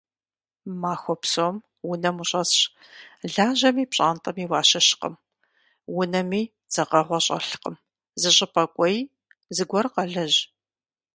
[0.81, 1.55] Махуэ псом
[1.91, 2.59] унэм ущӀэсщ,
[3.33, 5.15] лажьэми пщӀантӀэми уащыщкъым,
[5.99, 7.75] унэми дзэкъэгъуэ щӀэлъкым,
[8.21, 8.99] зыщӀыпӀэ кӀуэи,
[9.55, 10.39] зыгуэр къэлэжь.